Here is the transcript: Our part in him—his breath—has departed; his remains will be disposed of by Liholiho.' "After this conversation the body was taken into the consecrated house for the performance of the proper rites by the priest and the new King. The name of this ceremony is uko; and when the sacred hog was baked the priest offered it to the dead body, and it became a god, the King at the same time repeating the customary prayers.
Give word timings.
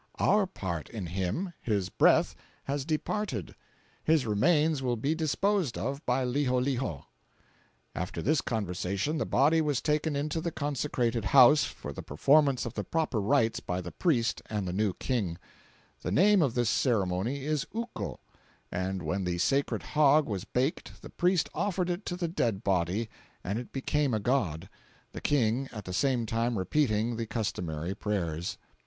Our 0.17 0.47
part 0.47 0.89
in 0.89 1.05
him—his 1.05 1.89
breath—has 1.89 2.85
departed; 2.85 3.53
his 4.03 4.25
remains 4.25 4.81
will 4.81 4.95
be 4.95 5.13
disposed 5.13 5.77
of 5.77 6.03
by 6.07 6.25
Liholiho.' 6.25 7.05
"After 7.93 8.23
this 8.23 8.41
conversation 8.41 9.19
the 9.19 9.27
body 9.27 9.61
was 9.61 9.79
taken 9.79 10.15
into 10.15 10.41
the 10.41 10.49
consecrated 10.49 11.25
house 11.25 11.65
for 11.65 11.93
the 11.93 12.01
performance 12.01 12.65
of 12.65 12.73
the 12.73 12.83
proper 12.83 13.21
rites 13.21 13.59
by 13.59 13.79
the 13.79 13.91
priest 13.91 14.41
and 14.47 14.67
the 14.67 14.73
new 14.73 14.93
King. 14.95 15.37
The 16.01 16.11
name 16.11 16.41
of 16.41 16.55
this 16.55 16.71
ceremony 16.71 17.45
is 17.45 17.67
uko; 17.71 18.17
and 18.71 19.03
when 19.03 19.23
the 19.23 19.37
sacred 19.37 19.83
hog 19.83 20.25
was 20.27 20.45
baked 20.45 21.03
the 21.03 21.11
priest 21.11 21.47
offered 21.53 21.91
it 21.91 22.07
to 22.07 22.15
the 22.15 22.27
dead 22.27 22.63
body, 22.63 23.07
and 23.43 23.59
it 23.59 23.71
became 23.71 24.15
a 24.15 24.19
god, 24.19 24.67
the 25.11 25.21
King 25.21 25.69
at 25.71 25.85
the 25.85 25.93
same 25.93 26.25
time 26.25 26.57
repeating 26.57 27.17
the 27.17 27.27
customary 27.27 27.93
prayers. 27.93 28.57